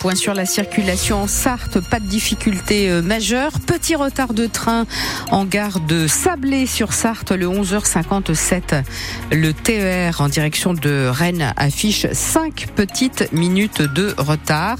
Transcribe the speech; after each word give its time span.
point 0.00 0.14
sur 0.14 0.32
la 0.32 0.46
circulation 0.46 1.24
en 1.24 1.26
Sarthe, 1.26 1.78
pas 1.78 2.00
de 2.00 2.06
difficulté 2.06 2.88
euh, 2.88 3.02
majeure. 3.02 3.52
Petit 3.66 3.94
retard 3.94 4.32
de 4.32 4.46
train 4.46 4.86
en 5.30 5.44
gare 5.44 5.78
de 5.78 6.06
Sablé 6.06 6.66
sur 6.66 6.94
Sarthe, 6.94 7.32
le 7.32 7.46
11h57. 7.46 8.82
Le 9.30 9.52
TER 9.52 10.22
en 10.22 10.30
direction 10.30 10.72
de 10.72 11.06
Rennes 11.06 11.52
affiche 11.58 12.06
5 12.10 12.68
petites 12.74 13.30
minutes 13.34 13.82
de 13.82 14.14
retard. 14.16 14.78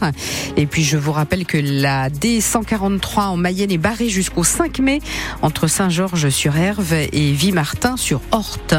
Et 0.56 0.64
puis 0.64 0.84
je 0.84 0.96
vous 0.96 1.12
rappelle 1.12 1.44
que 1.44 1.58
la 1.58 2.08
D143 2.08 3.20
en 3.20 3.36
Mayenne 3.36 3.72
est 3.72 3.78
barrée 3.78 4.08
jusqu'au 4.08 4.42
5 4.42 4.78
mai 4.78 5.00
entre 5.42 5.66
Saint-Georges-sur-Herve 5.66 6.94
et 6.94 7.32
Vimartin 7.32 7.98
sur 7.98 8.22
Horte. 8.32 8.74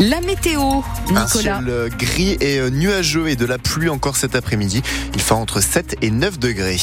La 0.00 0.20
météo, 0.20 0.82
Nicolas. 1.10 1.58
Un 1.58 1.62
ciel 1.62 1.90
gris 1.96 2.36
et 2.40 2.70
nuageux 2.72 3.28
et 3.28 3.36
de 3.36 3.46
la 3.46 3.58
pluie 3.58 3.88
encore 3.88 4.16
cet 4.16 4.34
après-midi. 4.34 4.82
Il 5.14 5.20
fait 5.20 5.32
entre 5.32 5.60
7 5.60 5.75
et 6.00 6.10
9 6.10 6.38
degrés. 6.38 6.78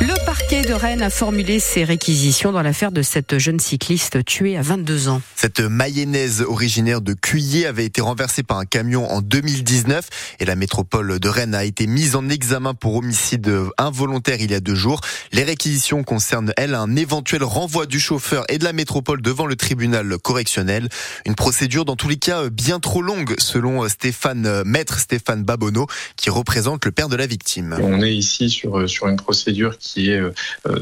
Le 0.00 0.24
parquet 0.24 0.59
de 0.70 0.74
Rennes 0.76 1.02
a 1.02 1.10
formulé 1.10 1.58
ses 1.58 1.82
réquisitions 1.82 2.52
dans 2.52 2.62
l'affaire 2.62 2.92
de 2.92 3.02
cette 3.02 3.38
jeune 3.38 3.58
cycliste 3.58 4.24
tuée 4.24 4.56
à 4.56 4.62
22 4.62 5.08
ans. 5.08 5.20
Cette 5.34 5.58
mayonnaise 5.58 6.42
originaire 6.42 7.00
de 7.00 7.12
Cuillé 7.12 7.66
avait 7.66 7.86
été 7.86 8.00
renversée 8.00 8.44
par 8.44 8.58
un 8.58 8.66
camion 8.66 9.10
en 9.10 9.20
2019 9.20 10.08
et 10.38 10.44
la 10.44 10.54
métropole 10.54 11.18
de 11.18 11.28
Rennes 11.28 11.56
a 11.56 11.64
été 11.64 11.88
mise 11.88 12.14
en 12.14 12.28
examen 12.28 12.74
pour 12.74 12.94
homicide 12.94 13.52
involontaire 13.78 14.36
il 14.40 14.52
y 14.52 14.54
a 14.54 14.60
deux 14.60 14.76
jours. 14.76 15.00
Les 15.32 15.42
réquisitions 15.42 16.04
concernent, 16.04 16.52
elles, 16.56 16.76
un 16.76 16.94
éventuel 16.94 17.42
renvoi 17.42 17.86
du 17.86 17.98
chauffeur 17.98 18.44
et 18.48 18.58
de 18.58 18.64
la 18.64 18.72
métropole 18.72 19.22
devant 19.22 19.46
le 19.46 19.56
tribunal 19.56 20.18
correctionnel. 20.18 20.88
Une 21.26 21.34
procédure 21.34 21.84
dans 21.84 21.96
tous 21.96 22.08
les 22.08 22.16
cas 22.18 22.48
bien 22.48 22.78
trop 22.78 23.02
longue 23.02 23.34
selon 23.38 23.88
Stéphane, 23.88 24.62
maître 24.64 25.00
Stéphane 25.00 25.42
Babonneau 25.42 25.88
qui 26.14 26.30
représente 26.30 26.84
le 26.84 26.92
père 26.92 27.08
de 27.08 27.16
la 27.16 27.26
victime. 27.26 27.76
On 27.82 28.02
est 28.02 28.14
ici 28.14 28.48
sur, 28.48 28.88
sur 28.88 29.08
une 29.08 29.16
procédure 29.16 29.76
qui 29.76 30.10
est 30.10 30.20
euh, 30.20 30.32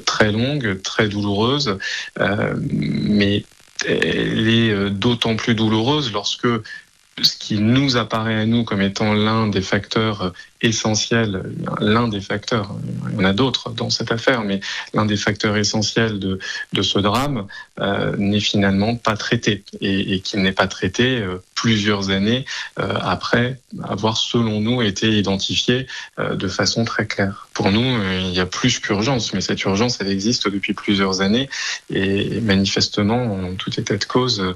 très 0.04 0.32
longue, 0.32 0.80
très 0.82 1.08
douloureuse, 1.08 1.78
euh, 2.20 2.54
mais 2.60 3.44
elle 3.86 4.48
est 4.48 4.90
d'autant 4.90 5.36
plus 5.36 5.54
douloureuse 5.54 6.12
lorsque 6.12 6.48
ce 7.22 7.36
qui 7.36 7.58
nous 7.58 7.96
apparaît 7.96 8.34
à 8.34 8.46
nous 8.46 8.64
comme 8.64 8.82
étant 8.82 9.12
l'un 9.14 9.48
des 9.48 9.62
facteurs 9.62 10.32
essentiels, 10.60 11.42
l'un 11.80 12.08
des 12.08 12.20
facteurs, 12.20 12.74
il 13.10 13.16
y 13.16 13.18
en 13.20 13.24
a 13.24 13.32
d'autres 13.32 13.70
dans 13.70 13.90
cette 13.90 14.10
affaire, 14.10 14.42
mais 14.42 14.60
l'un 14.92 15.06
des 15.06 15.16
facteurs 15.16 15.56
essentiels 15.56 16.18
de, 16.18 16.38
ce 16.82 16.98
drame 16.98 17.46
euh, 17.80 18.14
n'est 18.16 18.40
finalement 18.40 18.96
pas 18.96 19.16
traité 19.16 19.64
et, 19.80 20.20
qu'il 20.20 20.42
n'est 20.42 20.52
pas 20.52 20.66
traité 20.66 21.18
euh, 21.18 21.38
plusieurs 21.58 22.10
années 22.10 22.44
euh, 22.78 22.94
après 23.02 23.58
avoir, 23.82 24.16
selon 24.16 24.60
nous, 24.60 24.80
été 24.80 25.08
identifié 25.10 25.88
euh, 26.20 26.36
de 26.36 26.46
façon 26.46 26.84
très 26.84 27.06
claire. 27.06 27.48
Pour 27.52 27.72
nous, 27.72 27.82
euh, 27.82 28.20
il 28.22 28.32
y 28.32 28.38
a 28.38 28.46
plus 28.46 28.78
qu'urgence, 28.78 29.34
mais 29.34 29.40
cette 29.40 29.64
urgence, 29.64 29.98
elle 30.00 30.08
existe 30.08 30.48
depuis 30.48 30.72
plusieurs 30.72 31.20
années 31.20 31.50
et 31.90 32.40
manifestement, 32.40 33.20
en 33.34 33.54
tout 33.54 33.72
état 33.80 33.96
de 33.96 34.04
cause, 34.04 34.54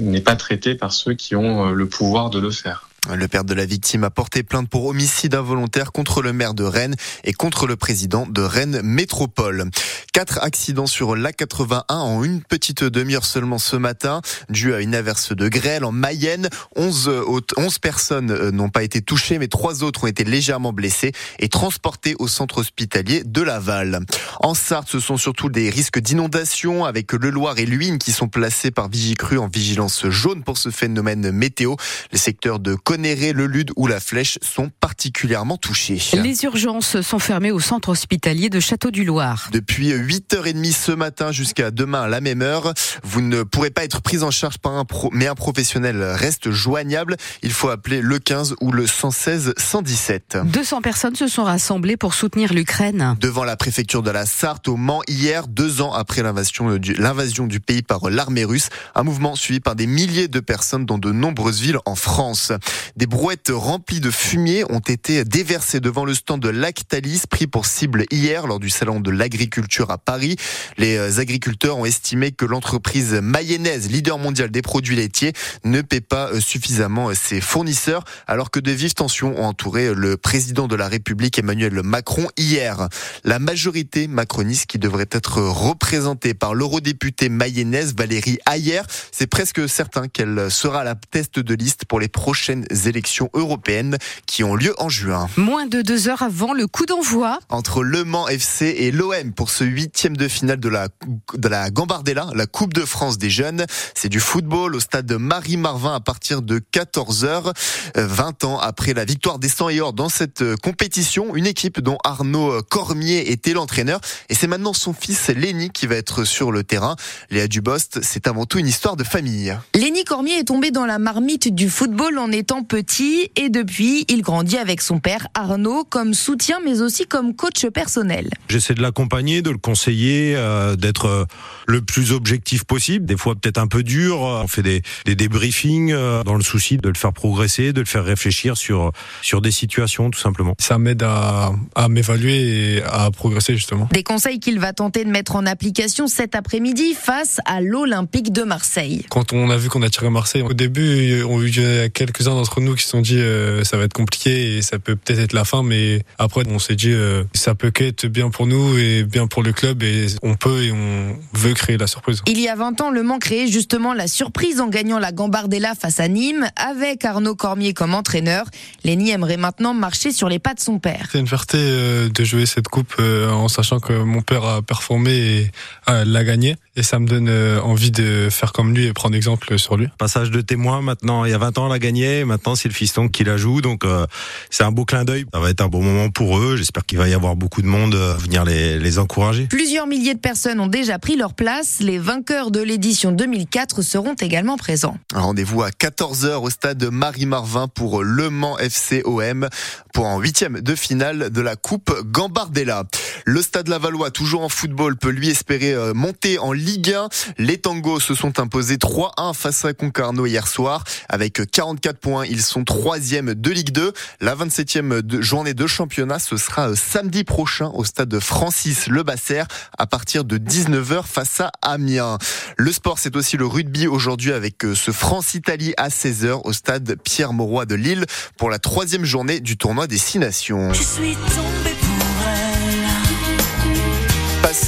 n'est 0.00 0.20
pas 0.20 0.36
traitée 0.36 0.74
par 0.74 0.92
ceux 0.92 1.14
qui 1.14 1.36
ont 1.36 1.51
le 1.72 1.86
pouvoir 1.86 2.30
de 2.30 2.38
le 2.40 2.50
faire. 2.50 2.88
Le 3.10 3.26
père 3.26 3.42
de 3.42 3.52
la 3.52 3.64
victime 3.64 4.04
a 4.04 4.10
porté 4.10 4.44
plainte 4.44 4.68
pour 4.68 4.86
homicide 4.86 5.34
involontaire 5.34 5.90
contre 5.90 6.22
le 6.22 6.32
maire 6.32 6.54
de 6.54 6.62
Rennes 6.62 6.94
et 7.24 7.32
contre 7.32 7.66
le 7.66 7.74
président 7.74 8.26
de 8.28 8.42
Rennes 8.42 8.80
Métropole. 8.84 9.68
Quatre 10.12 10.38
accidents 10.40 10.86
sur 10.86 11.16
l'A81 11.16 11.82
en 11.88 12.22
une 12.22 12.42
petite 12.42 12.84
demi-heure 12.84 13.24
seulement 13.24 13.58
ce 13.58 13.74
matin, 13.74 14.20
dû 14.50 14.72
à 14.72 14.80
une 14.80 14.94
averse 14.94 15.32
de 15.34 15.48
grêle 15.48 15.84
en 15.84 15.90
Mayenne. 15.90 16.48
11, 16.76 17.10
11 17.56 17.78
personnes 17.80 18.30
euh, 18.30 18.50
n'ont 18.52 18.68
pas 18.68 18.84
été 18.84 19.02
touchées, 19.02 19.38
mais 19.38 19.48
trois 19.48 19.82
autres 19.82 20.04
ont 20.04 20.06
été 20.06 20.22
légèrement 20.22 20.72
blessées 20.72 21.12
et 21.40 21.48
transportées 21.48 22.14
au 22.20 22.28
centre 22.28 22.58
hospitalier 22.58 23.24
de 23.24 23.42
Laval. 23.42 24.00
En 24.40 24.54
Sarthe, 24.54 24.88
ce 24.88 25.00
sont 25.00 25.16
surtout 25.16 25.48
des 25.48 25.70
risques 25.70 25.98
d'inondation 25.98 26.84
avec 26.84 27.12
le 27.12 27.30
Loir 27.30 27.58
et 27.58 27.66
l'Huine 27.66 27.98
qui 27.98 28.12
sont 28.12 28.28
placés 28.28 28.70
par 28.70 28.88
Vigicru 28.88 29.38
en 29.38 29.48
vigilance 29.48 30.08
jaune 30.08 30.44
pour 30.44 30.56
ce 30.56 30.70
phénomène 30.70 31.32
météo. 31.32 31.74
Les 32.12 32.18
secteurs 32.18 32.60
de 32.60 32.76
Le 32.92 33.46
Lude 33.46 33.70
ou 33.76 33.86
la 33.86 34.00
Flèche 34.00 34.38
sont 34.42 34.68
particulièrement 34.68 35.56
touchés. 35.56 35.98
Les 36.12 36.44
urgences 36.44 37.00
sont 37.00 37.18
fermées 37.18 37.50
au 37.50 37.58
centre 37.58 37.88
hospitalier 37.88 38.50
de 38.50 38.60
Château 38.60 38.90
du 38.90 39.04
Loir. 39.04 39.48
Depuis 39.50 39.92
8h30 39.94 40.72
ce 40.72 40.92
matin 40.92 41.32
jusqu'à 41.32 41.70
demain 41.70 42.02
à 42.02 42.08
la 42.08 42.20
même 42.20 42.42
heure, 42.42 42.74
vous 43.02 43.22
ne 43.22 43.44
pourrez 43.44 43.70
pas 43.70 43.84
être 43.84 44.02
pris 44.02 44.22
en 44.22 44.30
charge 44.30 44.58
par 44.58 44.72
un 44.72 44.84
pro, 44.84 45.08
mais 45.10 45.26
un 45.26 45.34
professionnel 45.34 46.02
reste 46.02 46.50
joignable. 46.50 47.16
Il 47.42 47.52
faut 47.52 47.70
appeler 47.70 48.02
le 48.02 48.18
15 48.18 48.56
ou 48.60 48.72
le 48.72 48.86
116 48.86 49.54
117. 49.56 50.38
200 50.44 50.82
personnes 50.82 51.16
se 51.16 51.28
sont 51.28 51.44
rassemblées 51.44 51.96
pour 51.96 52.12
soutenir 52.12 52.52
l'Ukraine. 52.52 53.16
Devant 53.20 53.44
la 53.44 53.56
préfecture 53.56 54.02
de 54.02 54.10
la 54.10 54.26
Sarthe 54.26 54.68
au 54.68 54.76
Mans 54.76 55.00
hier, 55.08 55.48
deux 55.48 55.80
ans 55.80 55.94
après 55.94 56.22
l'invasion 56.22 56.76
du, 56.76 56.92
l'invasion 56.92 57.46
du 57.46 57.58
pays 57.58 57.82
par 57.82 58.10
l'armée 58.10 58.44
russe, 58.44 58.68
un 58.94 59.02
mouvement 59.02 59.34
suivi 59.34 59.60
par 59.60 59.76
des 59.76 59.86
milliers 59.86 60.28
de 60.28 60.40
personnes 60.40 60.84
dans 60.84 60.98
de 60.98 61.10
nombreuses 61.10 61.62
villes 61.62 61.78
en 61.86 61.94
France. 61.94 62.52
Des 62.96 63.06
brouettes 63.06 63.50
remplies 63.52 64.00
de 64.00 64.10
fumier 64.10 64.64
ont 64.70 64.80
été 64.80 65.24
déversées 65.24 65.80
devant 65.80 66.04
le 66.04 66.14
stand 66.14 66.40
de 66.40 66.48
Lactalis, 66.48 67.22
pris 67.28 67.46
pour 67.46 67.66
cible 67.66 68.04
hier 68.10 68.46
lors 68.46 68.60
du 68.60 68.70
salon 68.70 69.00
de 69.00 69.10
l'agriculture 69.10 69.90
à 69.90 69.98
Paris. 69.98 70.36
Les 70.78 71.18
agriculteurs 71.18 71.78
ont 71.78 71.84
estimé 71.84 72.32
que 72.32 72.44
l'entreprise 72.44 73.12
mayonnaise, 73.14 73.90
leader 73.90 74.18
mondial 74.18 74.50
des 74.50 74.62
produits 74.62 74.96
laitiers, 74.96 75.32
ne 75.64 75.80
paie 75.82 76.00
pas 76.00 76.40
suffisamment 76.40 77.14
ses 77.14 77.40
fournisseurs, 77.40 78.04
alors 78.26 78.50
que 78.50 78.60
de 78.60 78.70
vives 78.70 78.94
tensions 78.94 79.38
ont 79.38 79.44
entouré 79.44 79.94
le 79.94 80.16
président 80.16 80.68
de 80.68 80.76
la 80.76 80.88
République 80.88 81.38
Emmanuel 81.38 81.82
Macron 81.82 82.28
hier. 82.36 82.88
La 83.24 83.38
majorité 83.38 84.08
macroniste 84.08 84.66
qui 84.66 84.78
devrait 84.78 85.08
être 85.10 85.40
représentée 85.40 86.34
par 86.34 86.54
l'eurodéputée 86.54 87.28
mayonnaise 87.28 87.94
Valérie 87.96 88.38
Ayer, 88.50 88.82
c'est 89.10 89.26
presque 89.26 89.68
certain 89.68 90.08
qu'elle 90.08 90.50
sera 90.50 90.84
la 90.84 90.94
tête 90.94 91.38
de 91.38 91.54
liste 91.54 91.84
pour 91.84 92.00
les 92.00 92.08
prochaines 92.08 92.64
élections 92.86 93.30
européennes 93.34 93.98
qui 94.26 94.44
ont 94.44 94.54
lieu 94.54 94.74
en 94.78 94.88
juin. 94.88 95.28
Moins 95.36 95.66
de 95.66 95.82
deux 95.82 96.08
heures 96.08 96.22
avant 96.22 96.52
le 96.52 96.66
coup 96.66 96.86
d'envoi. 96.86 97.38
Entre 97.48 97.82
Le 97.82 98.04
Mans 98.04 98.28
FC 98.28 98.66
et 98.78 98.90
l'OM 98.90 99.32
pour 99.32 99.50
ce 99.50 99.64
huitième 99.64 100.16
de 100.16 100.28
finale 100.28 100.60
de 100.60 100.68
la, 100.68 100.88
de 101.34 101.48
la 101.48 101.70
Gambardella, 101.70 102.28
la 102.34 102.46
Coupe 102.46 102.74
de 102.74 102.84
France 102.84 103.18
des 103.18 103.30
jeunes. 103.30 103.66
C'est 103.94 104.08
du 104.08 104.20
football 104.20 104.74
au 104.74 104.80
stade 104.80 105.06
de 105.06 105.16
Marie-Marvin 105.16 105.94
à 105.94 106.00
partir 106.00 106.42
de 106.42 106.60
14h. 106.72 107.52
20 107.94 108.44
ans 108.44 108.58
après 108.58 108.94
la 108.94 109.04
victoire 109.04 109.38
des 109.38 109.48
100 109.48 109.68
et 109.70 109.80
or 109.80 109.92
dans 109.92 110.08
cette 110.08 110.44
compétition, 110.56 111.34
une 111.34 111.46
équipe 111.46 111.80
dont 111.80 111.98
Arnaud 112.04 112.62
Cormier 112.62 113.30
était 113.30 113.52
l'entraîneur 113.52 114.00
et 114.28 114.34
c'est 114.34 114.46
maintenant 114.46 114.72
son 114.72 114.92
fils 114.92 115.28
Lenny 115.28 115.70
qui 115.70 115.86
va 115.86 115.96
être 115.96 116.24
sur 116.24 116.52
le 116.52 116.64
terrain. 116.64 116.96
Léa 117.30 117.48
Dubost, 117.48 118.00
c'est 118.02 118.26
avant 118.26 118.46
tout 118.46 118.58
une 118.58 118.66
histoire 118.66 118.96
de 118.96 119.04
famille. 119.04 119.56
Lenny 119.74 120.04
Cormier 120.04 120.38
est 120.38 120.44
tombé 120.44 120.70
dans 120.70 120.86
la 120.86 120.98
marmite 120.98 121.54
du 121.54 121.68
football 121.68 122.18
en 122.18 122.30
étant 122.30 122.61
petit 122.62 123.30
et 123.36 123.48
depuis, 123.48 124.04
il 124.08 124.22
grandit 124.22 124.58
avec 124.58 124.80
son 124.80 124.98
père 124.98 125.28
Arnaud 125.34 125.84
comme 125.84 126.14
soutien 126.14 126.58
mais 126.64 126.80
aussi 126.80 127.06
comme 127.06 127.34
coach 127.34 127.66
personnel. 127.66 128.30
J'essaie 128.48 128.74
de 128.74 128.82
l'accompagner, 128.82 129.42
de 129.42 129.50
le 129.50 129.58
conseiller, 129.58 130.34
euh, 130.36 130.76
d'être 130.76 131.06
euh, 131.06 131.24
le 131.66 131.82
plus 131.82 132.12
objectif 132.12 132.64
possible, 132.64 133.06
des 133.06 133.16
fois 133.16 133.34
peut-être 133.34 133.58
un 133.58 133.66
peu 133.66 133.82
dur. 133.82 134.20
On 134.20 134.48
fait 134.48 134.62
des, 134.62 134.82
des 135.04 135.14
débriefings 135.14 135.92
euh, 135.92 136.22
dans 136.24 136.34
le 136.34 136.42
souci 136.42 136.76
de 136.76 136.88
le 136.88 136.94
faire 136.94 137.12
progresser, 137.12 137.72
de 137.72 137.80
le 137.80 137.86
faire 137.86 138.04
réfléchir 138.04 138.56
sur, 138.56 138.92
sur 139.22 139.40
des 139.40 139.50
situations 139.50 140.10
tout 140.10 140.20
simplement. 140.20 140.54
Ça 140.58 140.78
m'aide 140.78 141.02
à, 141.02 141.52
à 141.74 141.88
m'évaluer 141.88 142.76
et 142.76 142.82
à 142.82 143.10
progresser 143.10 143.54
justement. 143.54 143.88
Des 143.92 144.02
conseils 144.02 144.40
qu'il 144.40 144.58
va 144.58 144.72
tenter 144.72 145.04
de 145.04 145.10
mettre 145.10 145.36
en 145.36 145.46
application 145.46 146.06
cet 146.06 146.34
après-midi 146.34 146.94
face 146.94 147.40
à 147.44 147.60
l'Olympique 147.60 148.32
de 148.32 148.42
Marseille. 148.42 149.04
Quand 149.08 149.32
on 149.32 149.50
a 149.50 149.56
vu 149.56 149.68
qu'on 149.68 149.82
a 149.82 149.90
tiré 149.90 150.10
Marseille, 150.10 150.42
au 150.42 150.52
début, 150.52 151.22
on 151.22 151.40
a 151.42 151.88
quelques-uns 151.88 152.34
d'entre 152.34 152.51
nous 152.60 152.74
qui 152.74 152.84
se 152.84 152.90
sont 152.90 153.00
dit 153.00 153.18
euh, 153.18 153.64
ça 153.64 153.76
va 153.76 153.84
être 153.84 153.92
compliqué 153.92 154.56
et 154.56 154.62
ça 154.62 154.78
peut 154.78 154.96
peut-être 154.96 155.20
être 155.20 155.32
la 155.32 155.44
fin, 155.44 155.62
mais 155.62 156.02
après 156.18 156.42
on 156.48 156.58
s'est 156.58 156.74
dit 156.74 156.92
euh, 156.92 157.24
ça 157.34 157.54
peut 157.54 157.70
qu'être 157.70 158.06
bien 158.06 158.30
pour 158.30 158.46
nous 158.46 158.78
et 158.78 159.04
bien 159.04 159.26
pour 159.26 159.42
le 159.42 159.52
club 159.52 159.82
et 159.82 160.06
on 160.22 160.34
peut 160.34 160.64
et 160.64 160.72
on 160.72 161.16
veut 161.32 161.54
créer 161.54 161.78
la 161.78 161.86
surprise. 161.86 162.22
Il 162.26 162.40
y 162.40 162.48
a 162.48 162.54
20 162.54 162.80
ans, 162.80 162.90
Le 162.90 163.02
Mans 163.02 163.18
créait 163.18 163.46
justement 163.46 163.94
la 163.94 164.06
surprise 164.06 164.60
en 164.60 164.68
gagnant 164.68 164.98
la 164.98 165.12
Gambardella 165.12 165.74
face 165.74 166.00
à 166.00 166.08
Nîmes 166.08 166.46
avec 166.56 167.04
Arnaud 167.04 167.34
Cormier 167.34 167.74
comme 167.74 167.94
entraîneur. 167.94 168.46
Lenny 168.84 169.10
aimerait 169.10 169.36
maintenant 169.36 169.74
marcher 169.74 170.12
sur 170.12 170.28
les 170.28 170.38
pas 170.38 170.54
de 170.54 170.60
son 170.60 170.78
père. 170.78 171.08
C'est 171.12 171.18
une 171.18 171.28
fierté 171.28 171.58
euh, 171.58 172.08
de 172.08 172.24
jouer 172.24 172.46
cette 172.46 172.68
coupe 172.68 172.94
en 173.00 173.48
sachant 173.48 173.80
que 173.80 173.92
mon 173.92 174.22
père 174.22 174.44
a 174.44 174.62
performé 174.62 175.12
et 175.12 175.50
l'a 175.88 176.24
gagné 176.24 176.56
et 176.76 176.82
ça 176.82 176.98
me 176.98 177.06
donne 177.06 177.30
envie 177.62 177.90
de 177.90 178.28
faire 178.30 178.52
comme 178.52 178.74
lui 178.74 178.86
et 178.86 178.92
prendre 178.92 179.14
exemple 179.14 179.58
sur 179.58 179.76
lui. 179.76 179.88
Passage 179.98 180.30
de 180.30 180.40
témoin 180.40 180.80
maintenant, 180.80 181.24
il 181.24 181.30
y 181.30 181.34
a 181.34 181.38
20 181.38 181.58
ans, 181.58 181.66
on 181.66 181.68
l'a 181.68 181.78
gagné, 181.78 182.24
maintenant 182.32 182.54
c'est 182.54 182.68
le 182.68 182.74
fiston 182.74 183.08
qui 183.08 183.24
la 183.24 183.36
joue, 183.36 183.60
donc 183.60 183.84
euh, 183.84 184.06
c'est 184.48 184.64
un 184.64 184.72
beau 184.72 184.86
clin 184.86 185.04
d'œil. 185.04 185.26
Ça 185.34 185.40
va 185.40 185.50
être 185.50 185.60
un 185.60 185.68
bon 185.68 185.82
moment 185.82 186.08
pour 186.08 186.38
eux. 186.38 186.56
J'espère 186.56 186.86
qu'il 186.86 186.96
va 186.96 187.08
y 187.08 187.14
avoir 187.14 187.36
beaucoup 187.36 187.60
de 187.60 187.66
monde 187.66 187.94
à 187.94 188.16
venir 188.16 188.44
les, 188.44 188.78
les 188.78 188.98
encourager. 188.98 189.46
Plusieurs 189.46 189.86
milliers 189.86 190.14
de 190.14 190.18
personnes 190.18 190.58
ont 190.60 190.66
déjà 190.66 190.98
pris 190.98 191.16
leur 191.16 191.34
place. 191.34 191.80
Les 191.80 191.98
vainqueurs 191.98 192.50
de 192.50 192.60
l'édition 192.60 193.12
2004 193.12 193.82
seront 193.82 194.14
également 194.14 194.56
présents. 194.56 194.96
Rendez-vous 195.14 195.62
à 195.62 195.68
14h 195.68 196.36
au 196.36 196.48
stade 196.48 196.82
Marie-Marvin 196.84 197.68
pour 197.68 198.02
Le 198.02 198.30
Mans 198.30 198.56
FCOM. 198.58 199.48
pour 199.92 200.06
un 200.06 200.18
huitième 200.18 200.60
de 200.60 200.74
finale 200.74 201.30
de 201.30 201.40
la 201.42 201.56
Coupe 201.56 201.92
Gambardella. 202.10 202.84
Le 203.24 203.42
Stade 203.42 203.68
Lavallois, 203.68 204.10
toujours 204.10 204.42
en 204.42 204.48
football, 204.48 204.96
peut 204.96 205.10
lui 205.10 205.28
espérer 205.28 205.74
euh, 205.74 205.92
monter 205.94 206.38
en 206.38 206.52
Ligue 206.52 206.92
1. 206.92 207.08
Les 207.38 207.58
Tangos 207.58 208.00
se 208.00 208.14
sont 208.14 208.40
imposés 208.40 208.76
3-1 208.76 209.34
face 209.34 209.64
à 209.64 209.74
Concarneau 209.74 210.26
hier 210.26 210.48
soir. 210.48 210.84
Avec 211.08 211.50
44 211.50 211.98
points, 211.98 212.21
ils 212.28 212.42
sont 212.42 212.64
troisième 212.64 213.34
de 213.34 213.50
Ligue 213.50 213.70
2. 213.72 213.92
La 214.20 214.34
27e 214.34 215.20
journée 215.20 215.54
de 215.54 215.66
championnat, 215.66 216.18
ce 216.18 216.36
sera 216.36 216.70
euh, 216.70 216.74
samedi 216.74 217.24
prochain 217.24 217.70
au 217.74 217.84
stade 217.84 218.18
Francis 218.20 218.86
Le 218.86 219.02
Basser 219.02 219.42
à 219.78 219.86
partir 219.86 220.24
de 220.24 220.38
19h 220.38 221.04
face 221.04 221.40
à 221.40 221.50
Amiens. 221.62 222.18
Le 222.56 222.72
sport, 222.72 222.98
c'est 222.98 223.16
aussi 223.16 223.36
le 223.36 223.46
rugby 223.46 223.86
aujourd'hui 223.86 224.32
avec 224.32 224.64
euh, 224.64 224.74
ce 224.74 224.90
France-Italie 224.90 225.74
à 225.76 225.88
16h 225.88 226.40
au 226.44 226.52
stade 226.52 226.96
Pierre-Mauroy 227.02 227.66
de 227.66 227.74
Lille 227.74 228.06
pour 228.36 228.50
la 228.50 228.58
troisième 228.58 229.04
journée 229.04 229.40
du 229.40 229.56
tournoi 229.56 229.86
des 229.86 229.98
Six 229.98 230.18
Nations. 230.18 230.72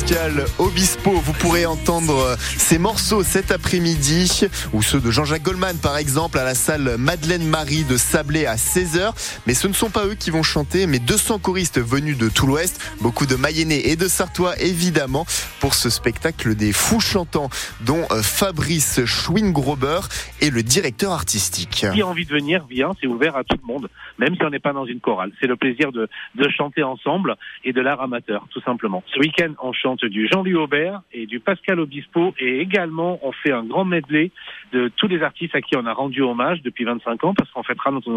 Pascal 0.04 0.44
Obispo. 0.58 1.12
Vous 1.12 1.32
pourrez 1.32 1.64
entendre 1.64 2.36
ces 2.38 2.78
morceaux 2.78 3.22
cet 3.22 3.50
après-midi 3.50 4.42
ou 4.74 4.82
ceux 4.82 5.00
de 5.00 5.10
Jean-Jacques 5.10 5.42
Goldman 5.42 5.78
par 5.82 5.96
exemple 5.96 6.36
à 6.38 6.44
la 6.44 6.54
salle 6.54 6.96
Madeleine 6.98 7.46
Marie 7.46 7.84
de 7.84 7.96
Sablé 7.96 8.44
à 8.44 8.56
16h. 8.56 9.14
Mais 9.46 9.54
ce 9.54 9.66
ne 9.66 9.72
sont 9.72 9.88
pas 9.88 10.04
eux 10.04 10.14
qui 10.14 10.30
vont 10.30 10.42
chanter, 10.42 10.86
mais 10.86 10.98
200 10.98 11.38
choristes 11.38 11.80
venus 11.80 12.18
de 12.18 12.28
tout 12.28 12.46
l'Ouest, 12.46 12.94
beaucoup 13.00 13.24
de 13.24 13.34
Mayennais 13.34 13.80
et 13.86 13.96
de 13.96 14.06
Sartois 14.06 14.60
évidemment 14.60 15.24
pour 15.60 15.72
ce 15.72 15.88
spectacle 15.88 16.54
des 16.54 16.74
fous 16.74 17.00
chantants 17.00 17.48
dont 17.80 18.04
euh, 18.10 18.20
Fabrice 18.20 19.06
Schwinggrober 19.06 20.00
est 20.42 20.50
le 20.50 20.62
directeur 20.62 21.12
artistique. 21.12 21.86
Qui 21.94 22.02
a 22.02 22.06
envie 22.06 22.26
de 22.26 22.32
venir, 22.32 22.66
vient, 22.68 22.92
c'est 23.00 23.06
ouvert 23.06 23.36
à 23.36 23.44
tout 23.44 23.56
le 23.56 23.66
monde, 23.66 23.88
même 24.18 24.34
si 24.34 24.42
on 24.44 24.50
n'est 24.50 24.58
pas 24.58 24.74
dans 24.74 24.84
une 24.84 25.00
chorale. 25.00 25.32
C'est 25.40 25.46
le 25.46 25.56
plaisir 25.56 25.92
de, 25.92 26.08
de 26.34 26.48
chanter 26.50 26.82
ensemble 26.82 27.36
et 27.64 27.72
de 27.72 27.80
l'art 27.80 28.02
amateur, 28.02 28.46
tout 28.50 28.60
simplement. 28.60 29.02
Ce 29.14 29.18
week-end, 29.18 29.52
on 29.62 29.72
chante 29.72 29.94
du 30.02 30.29
Jean-Louis 30.29 30.55
Aubert 30.55 31.02
et 31.12 31.26
du 31.26 31.41
Pascal 31.41 31.79
Obispo 31.81 32.35
et 32.38 32.61
également 32.61 33.19
on 33.23 33.32
fait 33.32 33.52
un 33.52 33.62
grand 33.62 33.85
medley 33.85 34.31
de 34.73 34.91
tous 34.96 35.06
les 35.06 35.23
artistes 35.23 35.55
à 35.55 35.61
qui 35.61 35.76
on 35.76 35.87
a 35.87 35.93
rendu 35.93 36.23
hommage 36.23 36.62
depuis 36.62 36.85
25 36.85 37.25
ans 37.25 37.35
parce 37.35 37.50
qu'on 37.50 37.62
fêtera 37.62 37.91
notre, 37.91 38.11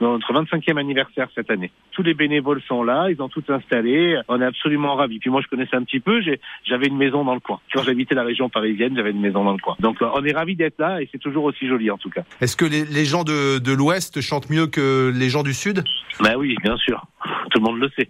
notre 0.00 0.32
25e 0.32 0.78
anniversaire 0.78 1.28
cette 1.34 1.50
année. 1.50 1.70
Tous 1.92 2.02
les 2.02 2.14
bénévoles 2.14 2.62
sont 2.68 2.82
là, 2.82 3.08
ils 3.10 3.20
ont 3.20 3.28
tout 3.28 3.42
installé, 3.48 4.18
on 4.28 4.40
est 4.40 4.44
absolument 4.44 4.94
ravis. 4.94 5.18
Puis 5.18 5.30
moi 5.30 5.40
je 5.42 5.48
connaissais 5.48 5.76
un 5.76 5.82
petit 5.82 6.00
peu, 6.00 6.20
j'avais 6.64 6.86
une 6.86 6.96
maison 6.96 7.24
dans 7.24 7.34
le 7.34 7.40
coin. 7.40 7.60
Quand 7.72 7.82
j'habitais 7.82 8.14
la 8.14 8.24
région 8.24 8.48
parisienne, 8.48 8.94
j'avais 8.96 9.10
une 9.10 9.20
maison 9.20 9.44
dans 9.44 9.52
le 9.52 9.58
coin. 9.58 9.76
Donc 9.80 9.96
on 10.00 10.24
est 10.24 10.32
ravis 10.32 10.56
d'être 10.56 10.78
là 10.78 11.02
et 11.02 11.08
c'est 11.10 11.18
toujours 11.18 11.44
aussi 11.44 11.66
joli 11.66 11.90
en 11.90 11.98
tout 11.98 12.10
cas. 12.10 12.22
Est-ce 12.40 12.56
que 12.56 12.64
les, 12.64 12.84
les 12.84 13.04
gens 13.04 13.24
de, 13.24 13.58
de 13.58 13.72
l'Ouest 13.72 14.20
chantent 14.20 14.50
mieux 14.50 14.66
que 14.66 15.12
les 15.14 15.28
gens 15.28 15.42
du 15.42 15.54
Sud? 15.54 15.84
Ben 16.20 16.36
oui, 16.36 16.56
bien 16.62 16.76
sûr. 16.76 17.06
Tout 17.54 17.60
le 17.60 17.64
monde 17.70 17.78
le 17.80 17.90
sait. 17.96 18.08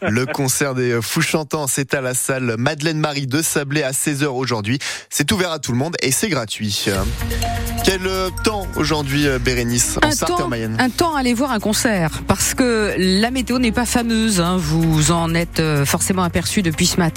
le 0.08 0.24
concert 0.24 0.74
des 0.74 0.98
fous 1.02 1.20
chantants, 1.20 1.66
c'est 1.66 1.92
à 1.92 2.00
la 2.00 2.14
salle 2.14 2.54
Madeleine 2.58 2.98
Marie 2.98 3.26
de 3.26 3.42
Sablé 3.42 3.82
à 3.82 3.90
16h 3.90 4.26
aujourd'hui. 4.26 4.78
C'est 5.10 5.30
ouvert 5.30 5.52
à 5.52 5.58
tout 5.58 5.72
le 5.72 5.78
monde 5.78 5.94
et 6.00 6.10
c'est 6.10 6.30
gratuit. 6.30 6.86
Quel 7.84 8.00
temps 8.44 8.66
aujourd'hui, 8.76 9.26
Bérénice, 9.44 9.98
en 10.02 10.06
un 10.06 10.10
Sarthe 10.12 10.30
et 10.30 10.32
en 10.32 10.36
temps, 10.38 10.48
Mayenne 10.48 10.76
un 10.80 10.88
temps 10.88 11.14
à 11.14 11.20
aller 11.20 11.34
voir 11.34 11.52
un 11.52 11.58
concert 11.60 12.22
parce 12.26 12.54
que 12.54 12.94
la 12.96 13.30
météo 13.30 13.58
n'est 13.58 13.72
pas 13.72 13.84
fameuse. 13.84 14.40
hein. 14.40 14.56
Vous 14.58 15.12
en 15.12 15.34
êtes 15.34 15.60
euh, 15.60 15.84
forcément 15.84 16.22
aperçu 16.22 16.62
depuis 16.62 16.86
ce 16.86 16.96
matin. 16.98 17.12